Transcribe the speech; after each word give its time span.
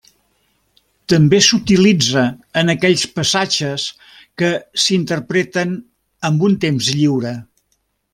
També 1.11 1.41
s'utilitza 1.47 2.23
en 2.61 2.73
aquells 2.75 3.03
passatges 3.19 3.85
que 4.43 4.49
s'interpreten 4.85 5.77
amb 6.31 6.47
un 6.49 6.57
temps 6.65 6.89
lliure. 7.01 7.35